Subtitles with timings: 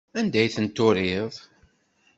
[0.19, 1.33] Anda ay ten-turiḍ?